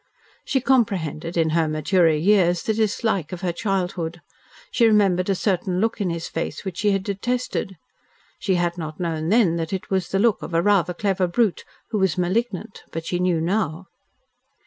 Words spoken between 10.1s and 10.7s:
look of a